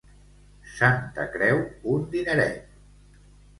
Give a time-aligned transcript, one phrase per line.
[0.79, 1.63] Santa Creu,
[1.93, 2.69] un dineret.